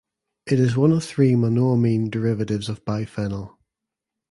[0.47, 3.57] It is one of three monoamine derivatives of biphenyl.